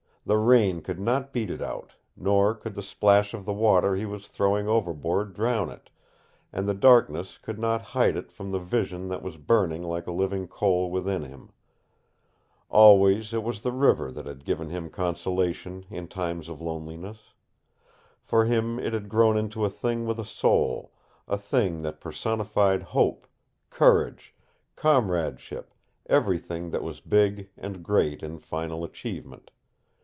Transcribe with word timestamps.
The 0.23 0.37
rain 0.37 0.81
could 0.81 0.99
not 0.99 1.33
beat 1.33 1.49
it 1.49 1.63
out, 1.63 1.93
nor 2.15 2.53
could 2.53 2.75
the 2.75 2.83
splash 2.83 3.33
of 3.33 3.43
the 3.43 3.53
water 3.55 3.95
he 3.95 4.05
was 4.05 4.27
throwing 4.27 4.67
overboard 4.67 5.33
drown 5.33 5.71
it, 5.71 5.89
and 6.53 6.69
the 6.69 6.75
darkness 6.75 7.39
could 7.39 7.57
not 7.57 7.81
hide 7.97 8.15
it 8.15 8.31
from 8.31 8.51
the 8.51 8.59
vision 8.59 9.07
that 9.07 9.23
was 9.23 9.37
burning 9.37 9.81
like 9.81 10.05
a 10.05 10.11
living 10.11 10.47
coal 10.47 10.91
within 10.91 11.23
him. 11.23 11.49
Always 12.69 13.33
it 13.33 13.41
was 13.41 13.63
the 13.63 13.71
river 13.71 14.11
that 14.11 14.27
had 14.27 14.45
given 14.45 14.69
him 14.69 14.91
consolation 14.91 15.85
in 15.89 16.07
times 16.07 16.49
of 16.49 16.61
loneliness. 16.61 17.33
For 18.21 18.45
him 18.45 18.77
it 18.77 18.93
had 18.93 19.09
grown 19.09 19.37
into 19.37 19.65
a 19.65 19.71
thing 19.71 20.05
with 20.05 20.19
a 20.19 20.23
soul, 20.23 20.91
a 21.27 21.35
thing 21.37 21.81
that 21.81 21.99
personified 21.99 22.83
hope, 22.83 23.25
courage, 23.71 24.35
comradeship, 24.75 25.73
everything 26.05 26.69
that 26.69 26.83
was 26.83 27.01
big 27.01 27.49
and 27.57 27.81
great 27.81 28.21
in 28.21 28.37
final 28.37 28.83
achievement. 28.83 29.49